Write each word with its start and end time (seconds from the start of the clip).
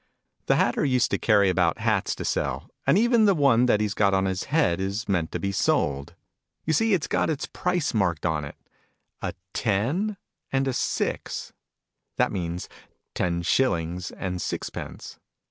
The 0.47 0.55
Ilatter 0.55 0.83
used 0.83 1.11
to 1.11 1.19
carry 1.19 1.47
about 1.47 1.77
hats 1.77 2.15
to 2.15 2.25
sell: 2.25 2.71
and 2.87 2.97
even 2.97 3.25
the 3.25 3.35
one 3.35 3.67
that 3.67 3.81
lie's 3.81 3.93
got 3.93 4.15
on 4.15 4.25
his 4.25 4.45
head 4.45 4.81
is 4.81 5.07
meant 5.07 5.31
to 5.31 5.37
be 5.39 5.51
sold. 5.51 6.15
You 6.65 6.73
see 6.73 6.95
it's 6.95 7.05
got 7.05 7.29
its 7.29 7.45
price 7.45 7.93
marked 7.93 8.25
ou 8.25 8.37
it 8.39 8.55
a 9.21 9.35
"10" 9.53 10.17
and 10.51 10.67
a 10.67 10.73
"6" 10.73 11.53
that 12.17 12.31
means" 12.31 12.67
ten 13.13 13.43
shillings 13.43 14.09
and 14.09 14.41
sixpence." 14.41 15.19